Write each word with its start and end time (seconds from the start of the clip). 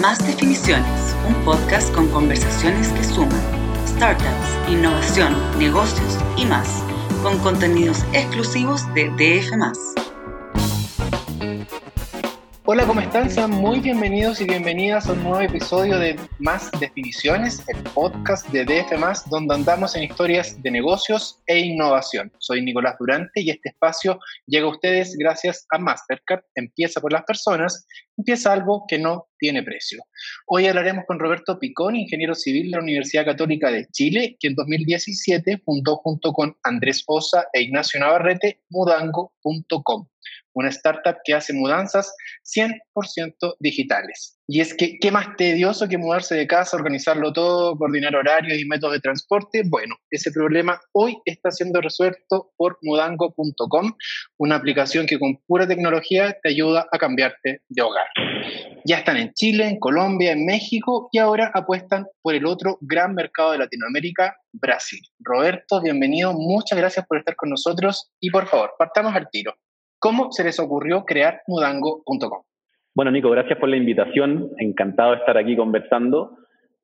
Más 0.00 0.18
Definiciones, 0.26 1.14
un 1.28 1.34
podcast 1.44 1.92
con 1.94 2.08
conversaciones 2.08 2.88
que 2.88 3.04
suman 3.04 3.40
startups, 3.86 4.70
innovación, 4.70 5.34
negocios 5.58 6.18
y 6.36 6.46
más, 6.46 6.82
con 7.22 7.38
contenidos 7.40 8.02
exclusivos 8.14 8.82
de 8.94 9.10
DF. 9.10 9.52
Hola, 12.74 12.86
¿cómo 12.86 13.02
están? 13.02 13.28
Sean 13.30 13.50
muy 13.50 13.80
bienvenidos 13.80 14.40
y 14.40 14.46
bienvenidas 14.46 15.06
a 15.06 15.12
un 15.12 15.22
nuevo 15.24 15.42
episodio 15.42 15.98
de 15.98 16.18
Más 16.38 16.70
Definiciones, 16.80 17.62
el 17.68 17.76
podcast 17.90 18.48
de 18.48 18.64
DF, 18.64 19.28
donde 19.28 19.56
andamos 19.56 19.94
en 19.94 20.04
historias 20.04 20.56
de 20.62 20.70
negocios 20.70 21.38
e 21.46 21.58
innovación. 21.58 22.32
Soy 22.38 22.62
Nicolás 22.62 22.96
Durante 22.98 23.42
y 23.42 23.50
este 23.50 23.68
espacio 23.68 24.18
llega 24.46 24.64
a 24.64 24.70
ustedes 24.70 25.14
gracias 25.18 25.66
a 25.68 25.76
Mastercard. 25.76 26.44
Empieza 26.54 27.02
por 27.02 27.12
las 27.12 27.24
personas, 27.24 27.86
empieza 28.16 28.54
algo 28.54 28.86
que 28.88 28.98
no 28.98 29.26
tiene 29.38 29.62
precio. 29.62 30.02
Hoy 30.46 30.66
hablaremos 30.66 31.04
con 31.06 31.18
Roberto 31.18 31.58
Picón, 31.58 31.94
ingeniero 31.94 32.34
civil 32.34 32.70
de 32.70 32.78
la 32.78 32.82
Universidad 32.82 33.26
Católica 33.26 33.70
de 33.70 33.86
Chile, 33.92 34.38
que 34.40 34.48
en 34.48 34.54
2017 34.54 35.58
fundó 35.58 35.96
junto 35.96 36.32
con 36.32 36.56
Andrés 36.62 37.04
Osa 37.06 37.44
e 37.52 37.60
Ignacio 37.60 38.00
Navarrete 38.00 38.62
mudango.com 38.70 40.06
una 40.54 40.68
startup 40.68 41.16
que 41.24 41.34
hace 41.34 41.52
mudanzas 41.52 42.14
100% 42.54 43.56
digitales. 43.58 44.38
Y 44.48 44.60
es 44.60 44.74
que, 44.74 44.98
¿qué 45.00 45.10
más 45.10 45.28
tedioso 45.36 45.88
que 45.88 45.96
mudarse 45.96 46.34
de 46.34 46.46
casa, 46.46 46.76
organizarlo 46.76 47.32
todo, 47.32 47.76
coordinar 47.76 48.14
horarios 48.14 48.58
y 48.58 48.66
métodos 48.66 48.94
de 48.94 49.00
transporte? 49.00 49.62
Bueno, 49.64 49.96
ese 50.10 50.30
problema 50.30 50.80
hoy 50.92 51.16
está 51.24 51.50
siendo 51.50 51.80
resuelto 51.80 52.52
por 52.56 52.76
mudango.com, 52.82 53.92
una 54.38 54.56
aplicación 54.56 55.06
que 55.06 55.18
con 55.18 55.38
pura 55.46 55.66
tecnología 55.66 56.36
te 56.42 56.50
ayuda 56.50 56.86
a 56.92 56.98
cambiarte 56.98 57.62
de 57.68 57.82
hogar. 57.82 58.06
Ya 58.84 58.98
están 58.98 59.16
en 59.16 59.32
Chile, 59.32 59.68
en 59.68 59.78
Colombia, 59.78 60.32
en 60.32 60.44
México 60.44 61.08
y 61.12 61.18
ahora 61.18 61.50
apuestan 61.54 62.06
por 62.20 62.34
el 62.34 62.44
otro 62.44 62.78
gran 62.80 63.14
mercado 63.14 63.52
de 63.52 63.58
Latinoamérica, 63.58 64.36
Brasil. 64.52 65.00
Roberto, 65.20 65.80
bienvenido, 65.80 66.32
muchas 66.32 66.78
gracias 66.78 67.06
por 67.06 67.18
estar 67.18 67.36
con 67.36 67.50
nosotros 67.50 68.10
y 68.20 68.30
por 68.30 68.46
favor, 68.48 68.72
partamos 68.76 69.14
al 69.14 69.30
tiro. 69.30 69.54
¿Cómo 70.02 70.32
se 70.32 70.42
les 70.42 70.58
ocurrió 70.58 71.04
crear 71.04 71.42
mudango.com? 71.46 72.42
Bueno, 72.92 73.12
Nico, 73.12 73.30
gracias 73.30 73.56
por 73.60 73.68
la 73.68 73.76
invitación. 73.76 74.50
Encantado 74.58 75.12
de 75.12 75.18
estar 75.18 75.38
aquí 75.38 75.54
conversando. 75.54 76.38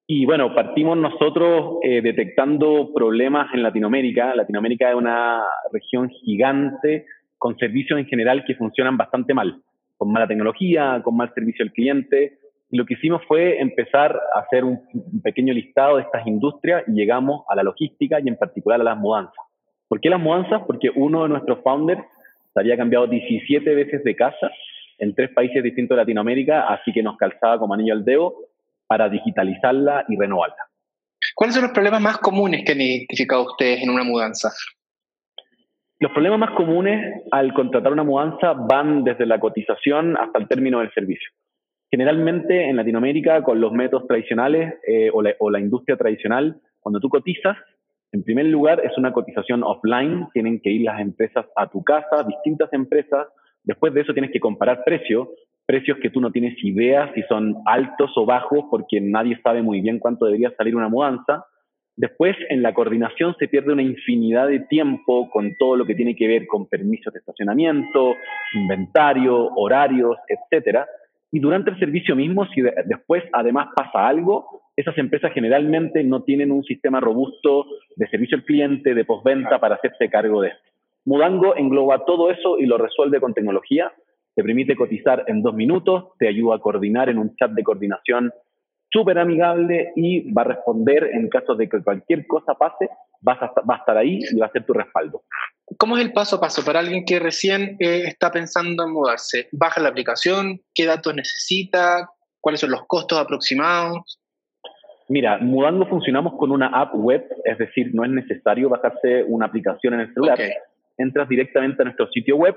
Y 0.07 0.25
bueno, 0.25 0.55
partimos 0.55 0.97
nosotros 0.97 1.79
eh, 1.83 2.01
detectando 2.01 2.93
problemas 2.95 3.53
en 3.53 3.65
Latinoamérica. 3.65 4.37
Latinoamérica 4.37 4.91
es 4.91 4.95
una 4.95 5.43
región 5.73 6.11
gigante 6.11 7.07
con 7.39 7.59
servicios 7.59 7.99
en 7.99 8.07
general 8.07 8.45
que 8.47 8.55
funcionan 8.55 8.97
bastante 8.97 9.35
mal, 9.35 9.63
con 9.97 10.13
mala 10.13 10.29
tecnología, 10.29 11.01
con 11.03 11.17
mal 11.17 11.35
servicio 11.35 11.65
al 11.65 11.73
cliente. 11.73 12.39
Y 12.71 12.77
lo 12.77 12.87
que 12.87 12.95
hicimos 12.95 13.23
fue 13.27 13.61
empezar 13.61 14.17
a 14.33 14.39
hacer 14.43 14.63
un, 14.63 14.81
un 14.95 15.23
pequeño 15.23 15.53
listado 15.53 15.97
de 15.97 16.03
estas 16.03 16.25
industrias 16.25 16.85
y 16.87 16.93
llegamos 16.93 17.45
a 17.49 17.57
la 17.57 17.65
logística 17.65 18.21
y 18.21 18.29
en 18.29 18.37
particular 18.37 18.81
a 18.81 18.85
las 18.85 18.97
mudanzas. 18.97 19.45
¿Por 19.89 20.01
qué 20.01 20.09
las 20.09 20.21
mudanzas? 20.21 20.63
Porque 20.69 20.91
uno 20.95 21.25
de 21.25 21.31
nuestros 21.31 21.65
founders 21.65 22.05
había 22.61 22.77
cambiado 22.77 23.07
17 23.07 23.75
veces 23.75 24.05
de 24.05 24.17
casa 24.17 24.51
en 24.99 25.15
tres 25.15 25.31
países 25.31 25.63
distintos 25.63 25.97
de 25.97 26.03
Latinoamérica, 26.03 26.69
así 26.69 26.93
que 26.93 27.03
nos 27.03 27.17
calzaba 27.17 27.59
como 27.59 27.75
anillo 27.75 27.95
al 27.95 28.05
dedo 28.05 28.35
para 28.87 29.09
digitalizarla 29.09 30.05
y 30.09 30.17
renovarla. 30.17 30.57
¿Cuáles 31.35 31.55
son 31.55 31.65
los 31.65 31.73
problemas 31.73 32.01
más 32.01 32.19
comunes 32.19 32.65
que 32.65 32.73
han 32.73 32.81
identificado 32.81 33.45
ustedes 33.45 33.83
en 33.83 33.91
una 33.91 34.03
mudanza? 34.03 34.51
Los 36.01 36.13
problemas 36.13 36.39
más 36.39 36.51
comunes 36.53 37.23
al 37.31 37.53
contratar 37.55 37.93
una 37.93 38.05
mudanza 38.05 38.53
van 38.53 39.05
desde 39.05 39.27
la 39.27 39.41
cotización 39.41 40.17
hasta 40.17 40.39
el 40.39 40.49
término 40.49 40.81
del 40.81 40.93
servicio. 40.93 41.29
Generalmente 41.91 42.69
en 42.69 42.77
Latinoamérica, 42.77 43.43
con 43.43 43.61
los 43.61 43.73
métodos 43.73 44.07
tradicionales 44.07 44.75
eh, 44.87 45.11
o, 45.13 45.23
la, 45.23 45.35
o 45.39 45.51
la 45.51 45.59
industria 45.59 45.97
tradicional, 45.97 46.61
cuando 46.81 47.01
tú 47.01 47.09
cotizas, 47.09 47.57
en 48.13 48.23
primer 48.23 48.47
lugar, 48.47 48.81
es 48.85 48.97
una 48.97 49.13
cotización 49.13 49.63
offline, 49.63 50.29
tienen 50.33 50.61
que 50.61 50.71
ir 50.71 50.83
las 50.83 51.01
empresas 51.01 51.47
a 51.57 51.69
tu 51.69 51.85
casa, 51.85 52.25
distintas 52.27 52.73
empresas. 52.73 53.29
Después 53.65 53.93
de 53.93 54.01
eso 54.01 54.15
tienes 54.15 54.31
que 54.31 54.41
comparar 54.41 54.83
precios, 54.85 55.29
precios 55.67 55.99
que 56.01 56.09
tú 56.09 56.21
no 56.21 56.33
tienes 56.33 56.55
idea 56.65 57.13
si 57.15 57.23
son 57.25 57.57
altos 57.67 58.11
o 58.17 58.25
bajos, 58.25 58.65
porque 58.71 59.01
nadie 59.01 59.39
sabe 59.43 59.63
muy 59.63 59.83
bien 59.83 59.99
cuánto 59.99 60.25
debería 60.25 60.51
salir 60.57 60.75
una 60.75 60.89
mudanza. 60.89 61.45
Después, 61.97 62.37
en 62.49 62.63
la 62.63 62.73
coordinación 62.73 63.35
se 63.39 63.49
pierde 63.49 63.73
una 63.73 63.83
infinidad 63.83 64.49
de 64.49 64.61
tiempo 64.61 65.29
con 65.31 65.57
todo 65.59 65.77
lo 65.77 65.85
que 65.85 65.97
tiene 65.97 66.17
que 66.17 66.29
ver 66.29 66.47
con 66.47 66.67
permisos 66.67 67.13
de 67.13 67.19
estacionamiento, 67.19 68.15
inventario, 68.55 69.49
horarios, 69.57 70.17
etcétera. 70.29 70.87
Y 71.31 71.41
durante 71.41 71.71
el 71.71 71.79
servicio 71.79 72.17
mismo, 72.17 72.47
si 72.47 72.63
después 72.63 73.23
además 73.33 73.69
pasa 73.77 74.09
algo, 74.09 74.63
esas 74.77 74.97
empresas 74.97 75.33
generalmente 75.33 76.03
no 76.05 76.23
tienen 76.23 76.53
un 76.53 76.63
sistema 76.65 77.01
robusto 77.01 77.67
de 77.97 78.09
servicio 78.09 78.39
al 78.39 78.45
cliente, 78.45 78.95
de 78.95 79.05
postventa 79.05 79.59
para 79.59 79.75
hacerse 79.75 80.09
cargo 80.09 80.41
de 80.41 80.49
esto. 80.49 80.63
Mudango 81.05 81.57
engloba 81.57 82.05
todo 82.05 82.31
eso 82.31 82.59
y 82.59 82.67
lo 82.67 82.79
resuelve 82.79 83.21
con 83.21 83.35
tecnología. 83.35 83.93
Te 84.35 84.43
permite 84.43 84.77
cotizar 84.77 85.25
en 85.27 85.43
dos 85.43 85.55
minutos, 85.55 86.11
te 86.19 86.29
ayuda 86.29 86.57
a 86.57 86.61
coordinar 86.61 87.09
en 87.09 87.19
un 87.19 87.35
chat 87.37 87.51
de 87.51 87.63
coordinación 87.63 88.33
súper 88.91 89.19
amigable 89.19 89.93
y 89.97 90.31
va 90.33 90.43
a 90.43 90.47
responder 90.47 91.11
en 91.13 91.29
caso 91.29 91.55
de 91.55 91.69
que 91.69 91.83
cualquier 91.83 92.27
cosa 92.27 92.55
pase, 92.55 92.89
vas 93.21 93.43
a, 93.43 93.53
va 93.69 93.77
a 93.77 93.79
estar 93.79 93.97
ahí 93.97 94.19
y 94.31 94.39
va 94.39 94.47
a 94.47 94.53
ser 94.53 94.65
tu 94.65 94.73
respaldo. 94.73 95.25
¿Cómo 95.77 95.97
es 95.97 96.05
el 96.05 96.13
paso 96.13 96.37
a 96.37 96.41
paso 96.41 96.65
para 96.65 96.81
alguien 96.81 97.05
que 97.05 97.19
recién 97.19 97.77
eh, 97.79 98.05
está 98.07 98.31
pensando 98.31 98.85
en 98.85 98.93
mudarse? 98.93 99.49
¿Baja 99.53 99.81
la 99.81 99.91
aplicación? 99.91 100.61
¿Qué 100.75 100.87
datos 100.87 101.15
necesita? 101.15 102.09
¿Cuáles 102.41 102.61
son 102.61 102.71
los 102.71 102.87
costos 102.87 103.19
aproximados? 103.19 104.19
Mira, 105.09 105.39
Mudando 105.39 105.87
funcionamos 105.87 106.35
con 106.39 106.53
una 106.53 106.69
app 106.69 106.95
web, 106.95 107.27
es 107.45 107.59
decir, 107.59 107.91
no 107.95 108.05
es 108.05 108.11
necesario 108.11 108.69
bajarse 108.69 109.25
una 109.25 109.47
aplicación 109.47 109.95
en 109.95 110.01
el 110.01 110.15
celular. 110.15 110.39
Entras 110.97 111.29
directamente 111.29 111.83
a 111.83 111.85
nuestro 111.85 112.09
sitio 112.09 112.37
web 112.37 112.57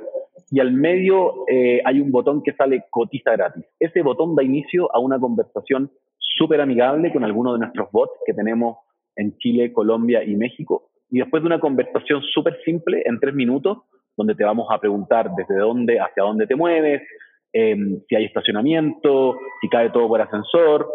y 0.49 0.59
al 0.59 0.71
medio 0.71 1.45
eh, 1.47 1.81
hay 1.85 1.99
un 1.99 2.11
botón 2.11 2.43
que 2.43 2.53
sale 2.53 2.85
cotiza 2.89 3.31
gratis. 3.31 3.65
Ese 3.79 4.01
botón 4.01 4.35
da 4.35 4.43
inicio 4.43 4.93
a 4.93 4.99
una 4.99 5.19
conversación 5.19 5.91
súper 6.17 6.59
amigable 6.59 7.11
con 7.13 7.23
algunos 7.23 7.53
de 7.53 7.59
nuestros 7.59 7.89
bots 7.91 8.13
que 8.25 8.33
tenemos 8.33 8.77
en 9.15 9.37
Chile, 9.37 9.73
Colombia 9.73 10.23
y 10.23 10.35
México 10.35 10.91
y 11.11 11.19
después 11.19 11.43
de 11.43 11.47
una 11.47 11.59
conversación 11.59 12.21
súper 12.23 12.57
simple, 12.63 13.03
en 13.05 13.19
tres 13.19 13.35
minutos, 13.35 13.79
donde 14.15 14.33
te 14.33 14.45
vamos 14.45 14.67
a 14.71 14.79
preguntar 14.79 15.29
desde 15.35 15.57
dónde, 15.57 15.99
hacia 15.99 16.23
dónde 16.23 16.47
te 16.47 16.55
mueves, 16.55 17.01
em, 17.51 17.99
si 18.07 18.15
hay 18.15 18.25
estacionamiento, 18.25 19.37
si 19.59 19.67
cae 19.67 19.89
todo 19.89 20.07
por 20.07 20.21
ascensor, 20.21 20.87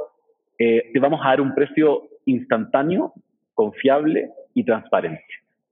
eh, 0.59 0.91
te 0.93 0.99
vamos 1.01 1.21
a 1.23 1.29
dar 1.29 1.43
un 1.43 1.55
precio 1.55 2.05
instantáneo, 2.25 3.13
confiable 3.53 4.31
y 4.55 4.65
transparente. 4.65 5.23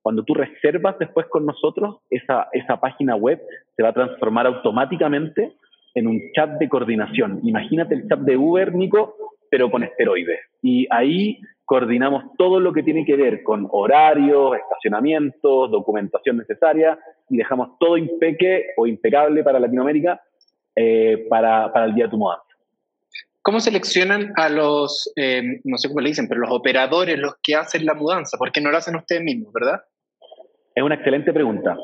Cuando 0.03 0.23
tú 0.25 0.35
reservas 0.35 0.99
después 0.99 1.27
con 1.29 1.47
nosotros, 1.47 2.01
esa, 2.11 2.49
esa 2.53 2.79
página 2.79 3.17
web 3.17 3.41
se 3.75 3.83
va 3.83 3.89
a 3.89 3.95
transformar 3.95 4.47
automáticamente 4.47 5.55
en 5.95 6.07
un 6.07 6.21
chat 6.35 6.59
de 6.59 6.69
coordinación. 6.69 7.41
Imagínate 7.45 7.95
el 7.95 8.07
chat 8.09 8.19
de 8.21 8.37
Uber, 8.37 8.75
Nico, 8.75 9.17
pero 9.55 9.71
con 9.71 9.85
esteroides. 9.85 10.41
Y 10.63 10.85
ahí 10.91 11.39
coordinamos 11.65 12.25
todo 12.37 12.59
lo 12.59 12.73
que 12.73 12.83
tiene 12.83 13.05
que 13.05 13.15
ver 13.15 13.45
con 13.45 13.69
horarios, 13.71 14.57
estacionamientos, 14.57 15.71
documentación 15.71 16.39
necesaria 16.39 16.99
y 17.31 17.37
dejamos 17.37 17.79
todo 17.79 17.97
impeque 17.97 18.71
o 18.77 18.89
impecable 18.89 19.45
para 19.45 19.61
Latinoamérica 19.61 20.21
eh, 20.75 21.25
para, 21.31 21.73
para, 21.73 21.87
el 21.87 21.95
día 21.95 22.07
de 22.07 22.11
tu 22.11 22.19
mudanza. 22.19 22.43
¿Cómo 23.43 23.61
seleccionan 23.61 24.33
a 24.35 24.49
los, 24.49 25.13
eh, 25.15 25.61
no 25.63 25.79
sé 25.79 25.87
cómo 25.87 26.01
le 26.01 26.09
dicen, 26.09 26.27
pero 26.27 26.41
los 26.41 26.51
operadores, 26.51 27.17
los 27.17 27.37
que 27.41 27.55
hacen 27.55 27.87
la 27.87 27.95
mudanza? 27.95 28.37
Porque 28.37 28.61
no 28.61 28.73
lo 28.73 28.79
hacen 28.79 28.97
ustedes 28.97 29.23
mismos, 29.23 29.53
¿verdad? 29.53 29.83
Es 30.75 30.83
una 30.83 30.97
excelente 30.97 31.33
pregunta. 31.33 31.77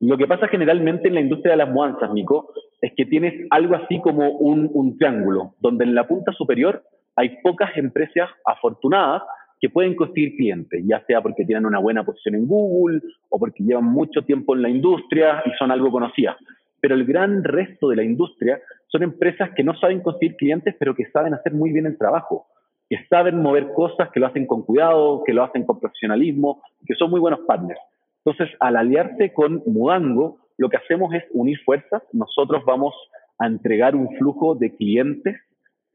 Lo 0.00 0.16
que 0.16 0.26
pasa 0.26 0.48
generalmente 0.48 1.08
en 1.08 1.14
la 1.14 1.20
industria 1.20 1.50
de 1.50 1.58
las 1.58 1.68
mudanzas, 1.68 2.10
Nico, 2.14 2.54
es 2.80 2.92
que 2.96 3.06
tienes 3.06 3.46
algo 3.50 3.76
así 3.76 4.00
como 4.00 4.30
un, 4.30 4.68
un 4.72 4.98
triángulo, 4.98 5.54
donde 5.60 5.84
en 5.84 5.94
la 5.94 6.08
punta 6.08 6.32
superior 6.32 6.82
hay 7.16 7.40
pocas 7.42 7.76
empresas 7.76 8.30
afortunadas 8.44 9.22
que 9.60 9.70
pueden 9.70 9.94
conseguir 9.94 10.36
clientes, 10.36 10.82
ya 10.84 11.04
sea 11.06 11.20
porque 11.20 11.44
tienen 11.44 11.66
una 11.66 11.78
buena 11.78 12.04
posición 12.04 12.34
en 12.34 12.48
Google 12.48 13.00
o 13.28 13.38
porque 13.38 13.62
llevan 13.62 13.84
mucho 13.84 14.22
tiempo 14.22 14.56
en 14.56 14.62
la 14.62 14.68
industria 14.68 15.42
y 15.46 15.50
son 15.56 15.70
algo 15.70 15.90
conocidas. 15.90 16.36
Pero 16.80 16.96
el 16.96 17.04
gran 17.04 17.44
resto 17.44 17.88
de 17.88 17.96
la 17.96 18.02
industria 18.02 18.60
son 18.88 19.04
empresas 19.04 19.50
que 19.54 19.62
no 19.62 19.74
saben 19.78 20.00
conseguir 20.00 20.36
clientes, 20.36 20.74
pero 20.80 20.96
que 20.96 21.06
saben 21.12 21.32
hacer 21.32 21.52
muy 21.52 21.70
bien 21.70 21.86
el 21.86 21.96
trabajo, 21.96 22.46
que 22.90 22.98
saben 23.08 23.40
mover 23.40 23.72
cosas, 23.72 24.10
que 24.10 24.18
lo 24.18 24.26
hacen 24.26 24.46
con 24.46 24.64
cuidado, 24.64 25.22
que 25.24 25.32
lo 25.32 25.44
hacen 25.44 25.64
con 25.64 25.78
profesionalismo, 25.78 26.60
que 26.84 26.94
son 26.94 27.10
muy 27.10 27.20
buenos 27.20 27.40
partners. 27.46 27.80
Entonces, 28.24 28.54
al 28.58 28.76
aliarse 28.76 29.32
con 29.32 29.62
Mudango, 29.66 30.38
lo 30.58 30.68
que 30.68 30.76
hacemos 30.76 31.14
es 31.14 31.22
unir 31.32 31.58
fuerzas. 31.64 32.02
Nosotros 32.12 32.64
vamos 32.64 32.94
a 33.38 33.46
entregar 33.46 33.94
un 33.94 34.08
flujo 34.16 34.56
de 34.56 34.74
clientes 34.74 35.36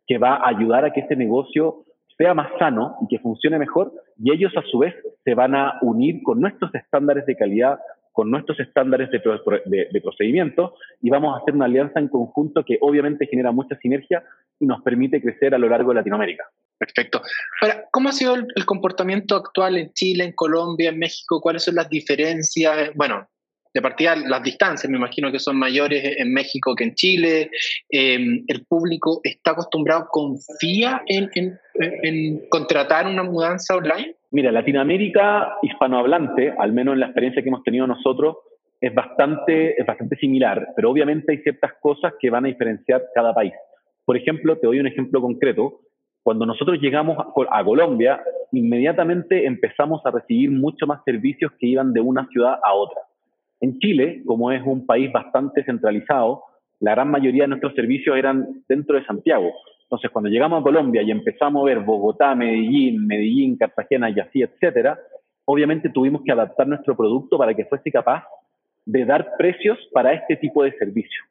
que 0.08 0.18
va 0.18 0.36
a 0.36 0.50
ayudar 0.50 0.86
a 0.86 0.94
que 0.94 1.02
ese 1.02 1.16
negocio 1.16 1.84
sea 2.18 2.34
más 2.34 2.50
sano 2.58 2.96
y 3.02 3.08
que 3.08 3.20
funcione 3.20 3.60
mejor, 3.60 3.94
y 4.18 4.34
ellos 4.34 4.52
a 4.58 4.64
su 4.64 4.80
vez 4.80 4.96
se 5.24 5.36
van 5.36 5.54
a 5.54 5.78
unir 5.82 6.24
con 6.24 6.40
nuestros 6.40 6.74
estándares 6.74 7.26
de 7.26 7.36
calidad, 7.36 7.80
con 8.12 8.32
nuestros 8.32 8.60
estándares 8.60 9.12
de, 9.12 9.20
de, 9.92 10.02
procedimiento 10.02 10.74
y 11.04 11.12
vamos 11.12 11.36
a 11.36 11.40
hacer 11.40 11.54
una 11.54 11.66
alianza 11.66 12.00
en 12.00 12.08
conjunto 12.08 12.66
que 12.66 12.80
obviamente 12.82 13.28
genera 13.28 13.52
mucha 13.52 13.78
sinergia 13.78 14.24
y 14.60 14.66
nos 14.66 14.82
permite 14.82 15.22
crecer 15.22 15.54
a 15.54 15.60
lo 15.60 15.70
largo 15.70 15.90
de 15.90 15.96
Latinoamérica. 15.98 16.44
Perfecto. 16.80 17.22
¿cómo 17.92 18.10
ha 18.10 18.14
sido 18.14 18.34
el 18.34 18.66
comportamiento 18.66 19.36
actual 19.36 19.78
en 19.78 19.94
Chile, 19.94 20.24
en 20.24 20.32
Colombia, 20.32 20.90
en 20.90 20.98
México? 20.98 21.40
¿Cuáles 21.40 21.64
son 21.64 21.76
las 21.76 21.90
diferencias? 21.90 22.92
Bueno, 22.96 23.28
de 23.78 23.82
partida 23.84 24.16
las 24.16 24.42
distancias, 24.42 24.90
me 24.90 24.98
imagino 24.98 25.32
que 25.32 25.38
son 25.38 25.56
mayores 25.56 26.18
en 26.18 26.34
México 26.34 26.74
que 26.76 26.84
en 26.84 26.96
Chile. 26.96 27.52
Em, 27.88 28.44
el 28.48 28.66
público 28.66 29.22
está 29.24 29.52
acostumbrado, 29.52 30.08
confía 30.10 31.04
en, 31.06 31.60
contratar 32.50 33.06
una 33.06 33.22
mudanza 33.22 33.76
online. 33.76 34.16
Mira, 34.32 34.52
Latinoamérica 34.52 35.58
hispanohablante, 35.62 36.56
al 36.58 36.74
menos 36.74 36.96
en 36.96 37.02
la 37.02 37.06
experiencia 37.06 37.44
que 37.44 37.50
hemos 37.50 37.62
tenido 37.62 37.86
nosotros, 37.86 38.38
es 38.82 38.94
bastante, 38.96 39.80
es 39.80 39.86
bastante 39.86 40.16
similar, 40.16 40.70
pero 40.76 40.90
obviamente 40.90 41.34
hay 41.34 41.38
ciertas 41.44 41.74
cosas 41.80 42.14
que 42.20 42.32
van 42.32 42.46
a 42.46 42.48
diferenciar 42.48 43.04
cada 43.14 43.32
país. 43.32 43.54
Por 44.06 44.18
ejemplo, 44.18 44.58
te 44.58 44.66
doy 44.66 44.80
un 44.80 44.88
ejemplo 44.88 45.22
concreto. 45.22 45.82
Cuando 46.24 46.48
nosotros 46.48 46.80
llegamos 46.82 47.16
a 47.52 47.64
Colombia, 47.64 48.22
inmediatamente 48.52 49.46
empezamos 49.46 50.04
a 50.04 50.10
recibir 50.12 50.50
mucho 50.50 50.88
más 50.88 51.04
servicios 51.06 51.52
que 51.60 51.68
iban 51.68 51.94
de 51.94 52.02
una 52.02 52.28
ciudad 52.30 52.58
a 52.64 52.74
otra. 52.74 53.02
En 53.60 53.80
Chile, 53.80 54.22
como 54.26 54.52
es 54.52 54.62
un 54.66 54.86
país 54.86 55.12
bastante 55.12 55.64
centralizado, 55.64 56.44
la 56.80 56.92
gran 56.92 57.10
mayoría 57.10 57.44
de 57.44 57.50
nuestros 57.50 57.74
servicios 57.74 58.16
eran 58.16 58.64
dentro 58.70 58.96
de 58.98 59.06
Santiago. 59.06 59.52
Entonces, 59.84 60.12
cuando 60.12 60.30
llegamos 60.30 60.60
a 60.60 60.64
Colombia 60.64 61.02
y 61.02 61.12
empezamos 61.12 61.62
a 61.62 61.66
ver 61.66 61.80
Bogotá, 61.80 62.36
Medellín, 62.36 63.08
Medellín, 63.08 63.58
Cartagena 63.58 64.10
y 64.10 64.20
así, 64.20 64.42
etcétera, 64.42 65.00
obviamente 65.46 65.90
tuvimos 65.90 66.22
que 66.24 66.32
adaptar 66.32 66.68
nuestro 66.68 66.96
producto 66.96 67.38
para 67.38 67.54
que 67.54 67.66
fuese 67.66 67.92
capaz 67.92 68.26
de 68.86 69.06
dar 69.06 69.36
precios 69.38 69.78
para 69.94 70.14
este 70.14 70.36
tipo 70.36 70.64
de 70.64 70.74
servicio. 70.74 71.24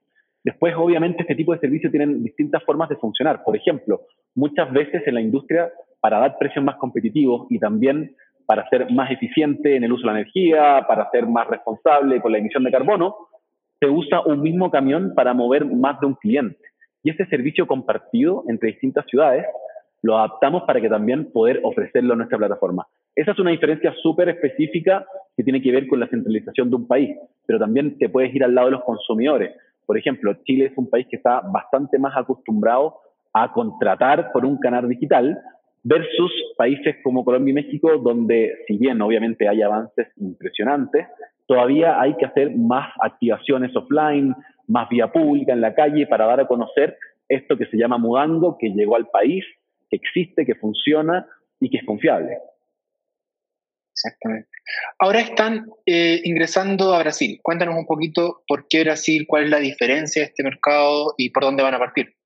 Después, 0.43 0.75
obviamente, 0.77 1.23
este 1.23 1.35
tipo 1.35 1.53
de 1.53 1.59
servicios 1.59 1.91
tienen 1.91 2.23
distintas 2.23 2.63
formas 2.65 2.89
de 2.89 2.97
funcionar. 2.97 3.45
Por 3.45 3.57
ejemplo, 3.57 4.03
muchas 4.35 4.73
veces 4.73 5.03
en 5.07 5.15
la 5.15 5.21
industria, 5.21 5.71
para 6.01 6.19
dar 6.19 6.39
precios 6.39 6.65
más 6.65 6.77
competitivos 6.77 7.47
y 7.51 7.59
también 7.59 8.15
para 8.47 8.69
ser 8.69 8.91
más 8.93 9.11
eficiente 9.11 9.77
en 9.77 9.85
el 9.85 9.93
uso 9.93 10.03
de 10.03 10.13
la 10.13 10.21
energía, 10.21 10.85
para 10.87 11.11
ser 11.11 11.27
más 11.27 11.47
responsable 11.49 12.21
con 12.21 12.33
la 12.33 12.39
emisión 12.39 12.65
de 12.65 12.71
carbono, 12.71 13.17
se 13.81 13.89
usa 13.89 14.23
un 14.23 14.41
mismo 14.41 14.71
camión 14.71 15.13
para 15.15 15.35
mover 15.35 15.67
más 15.67 16.01
de 16.01 16.07
un 16.07 16.15
cliente. 16.15 16.59
Y 17.03 17.11
ese 17.11 17.27
servicio 17.27 17.67
compartido 17.67 18.45
entre 18.49 18.71
distintas 18.71 19.05
ciudades 19.07 19.45
lo 20.03 20.17
adaptamos 20.17 20.63
para 20.63 20.81
que 20.81 20.89
también 20.89 21.33
poder 21.33 21.61
ofrecerlo 21.65 22.15
en 22.15 22.19
nuestra 22.19 22.39
plataforma. 22.39 22.87
Esa 23.15 23.33
es 23.33 23.39
una 23.39 23.51
diferencia 23.51 23.95
súper 24.03 24.29
específica 24.29 25.07
que 25.37 25.43
tiene 25.43 25.61
que 25.61 25.73
ver 25.73 25.87
con 25.87 26.01
la 26.01 26.07
centralización 26.07 26.71
de 26.71 26.77
un 26.77 26.87
país, 26.87 27.17
pero 27.47 27.59
también 27.59 27.99
te 27.99 28.09
puedes 28.09 28.35
ir 28.35 28.45
al 28.45 28.55
lado 28.55 28.69
de 28.69 28.73
los 28.73 28.85
consumidores. 28.85 29.57
Por 29.85 29.99
ejemplo, 29.99 30.35
Chile 30.45 30.67
es 30.67 30.79
un 30.79 30.91
país 30.91 31.07
que 31.09 31.17
está 31.17 31.41
bastante 31.41 31.99
más 31.99 32.17
acostumbrado 32.17 32.99
a 33.33 33.53
contratar 33.53 34.33
por 34.33 34.45
un 34.45 34.59
canal 34.59 34.89
digital, 34.89 35.39
versus 35.87 36.33
países 36.57 36.97
como 37.05 37.25
Colombia 37.25 37.53
y 37.53 37.55
México, 37.55 37.97
donde 37.99 38.53
si 38.67 38.77
bien 38.77 39.01
obviamente 39.01 39.49
hay 39.49 39.63
avances 39.63 40.09
impresionantes, 40.17 41.07
todavía 41.47 42.01
hay 42.01 42.17
que 42.17 42.27
hacer 42.27 42.51
más 42.57 42.93
activaciones 43.01 43.75
offline, 43.77 44.35
más 44.67 44.89
vía 44.89 45.13
pública 45.13 45.53
en 45.53 45.61
la 45.61 45.75
calle 45.75 46.09
para 46.09 46.27
dar 46.27 46.41
a 46.41 46.49
conocer 46.49 46.99
esto 47.29 47.57
que 47.57 47.67
se 47.67 47.77
llama 47.77 47.99
Mudango, 47.99 48.59
que 48.59 48.71
llegó 48.71 48.97
al 48.97 49.07
país, 49.07 49.45
que 49.89 49.97
existe, 49.97 50.45
que 50.45 50.57
funciona 50.57 51.25
y 51.61 51.71
que 51.71 51.79
es 51.79 51.85
confiable. 51.85 52.39
Exactamente. 53.93 54.49
Ahora 54.99 55.21
están 55.21 55.67
eh, 55.87 56.21
ingresando 56.25 56.95
a 56.95 56.99
Brasil. 56.99 57.39
Cuéntanos 57.43 57.77
un 57.77 57.87
poquito 57.87 58.43
por 58.49 58.67
qué 58.69 58.83
Brasil, 58.83 59.25
cuál 59.29 59.45
es 59.45 59.51
la 59.51 59.59
diferencia 59.59 60.23
de 60.23 60.27
este 60.27 60.43
mercado 60.43 61.15
y 61.17 61.31
por 61.31 61.45
dónde 61.45 61.63
van 61.63 61.75
a 61.75 61.79
partir. 61.79 62.17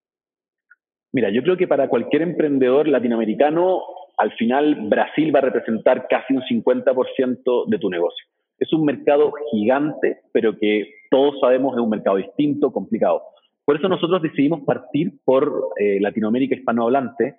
Mira, 1.12 1.30
yo 1.30 1.42
creo 1.42 1.56
que 1.56 1.66
para 1.66 1.88
cualquier 1.88 2.22
emprendedor 2.22 2.86
latinoamericano, 2.86 3.82
al 4.16 4.32
final 4.32 4.88
Brasil 4.88 5.34
va 5.34 5.40
a 5.40 5.42
representar 5.42 6.06
casi 6.08 6.34
un 6.34 6.42
50% 6.42 7.66
de 7.66 7.78
tu 7.78 7.90
negocio. 7.90 8.26
Es 8.58 8.72
un 8.72 8.84
mercado 8.84 9.32
gigante, 9.50 10.18
pero 10.32 10.56
que 10.58 10.88
todos 11.10 11.40
sabemos 11.40 11.74
es 11.74 11.82
un 11.82 11.90
mercado 11.90 12.16
distinto, 12.16 12.72
complicado. 12.72 13.22
Por 13.64 13.76
eso 13.76 13.88
nosotros 13.88 14.22
decidimos 14.22 14.60
partir 14.64 15.12
por 15.24 15.70
eh, 15.78 15.98
Latinoamérica 16.00 16.54
hispanohablante, 16.54 17.36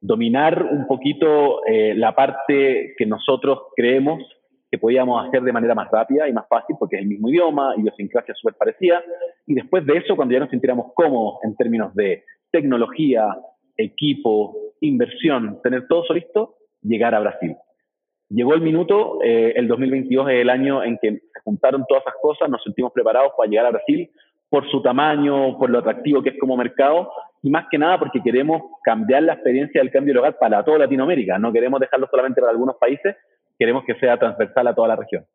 dominar 0.00 0.62
un 0.62 0.86
poquito 0.86 1.64
eh, 1.66 1.94
la 1.94 2.14
parte 2.14 2.94
que 2.98 3.06
nosotros 3.06 3.60
creemos 3.74 4.22
que 4.70 4.78
podíamos 4.78 5.26
hacer 5.26 5.42
de 5.42 5.52
manera 5.52 5.74
más 5.74 5.88
rápida 5.90 6.28
y 6.28 6.32
más 6.32 6.48
fácil, 6.48 6.76
porque 6.78 6.96
es 6.96 7.02
el 7.02 7.08
mismo 7.08 7.28
idioma, 7.28 7.74
idiosincrasia 7.76 8.34
súper 8.34 8.54
parecida, 8.54 9.02
y 9.46 9.54
después 9.54 9.86
de 9.86 9.98
eso, 9.98 10.16
cuando 10.16 10.34
ya 10.34 10.40
nos 10.40 10.50
sintiéramos 10.50 10.92
cómodos 10.94 11.38
en 11.44 11.54
términos 11.54 11.94
de 11.94 12.24
tecnología, 12.54 13.36
equipo, 13.76 14.54
inversión, 14.80 15.60
tener 15.60 15.88
todo 15.88 16.04
eso 16.04 16.14
listo, 16.14 16.54
llegar 16.82 17.12
a 17.12 17.18
Brasil. 17.18 17.56
Llegó 18.28 18.54
el 18.54 18.60
minuto, 18.60 19.18
eh, 19.24 19.54
el 19.56 19.66
2022 19.66 20.30
es 20.30 20.40
el 20.40 20.50
año 20.50 20.84
en 20.84 20.96
que 21.02 21.10
se 21.10 21.40
juntaron 21.42 21.84
todas 21.88 22.04
esas 22.04 22.14
cosas, 22.22 22.48
nos 22.48 22.62
sentimos 22.62 22.92
preparados 22.92 23.32
para 23.36 23.50
llegar 23.50 23.66
a 23.66 23.70
Brasil 23.70 24.08
por 24.48 24.70
su 24.70 24.80
tamaño, 24.82 25.58
por 25.58 25.68
lo 25.68 25.80
atractivo 25.80 26.22
que 26.22 26.30
es 26.30 26.38
como 26.38 26.56
mercado 26.56 27.10
y 27.42 27.50
más 27.50 27.66
que 27.68 27.76
nada 27.76 27.98
porque 27.98 28.22
queremos 28.22 28.62
cambiar 28.84 29.24
la 29.24 29.32
experiencia 29.32 29.80
del 29.80 29.90
cambio 29.90 30.14
local 30.14 30.36
para 30.38 30.64
toda 30.64 30.78
Latinoamérica. 30.78 31.38
No 31.40 31.52
queremos 31.52 31.80
dejarlo 31.80 32.06
solamente 32.08 32.40
para 32.40 32.52
algunos 32.52 32.76
países, 32.76 33.16
queremos 33.58 33.84
que 33.84 33.96
sea 33.96 34.16
transversal 34.16 34.68
a 34.68 34.74
toda 34.74 34.88
la 34.88 34.96
región. 34.96 35.26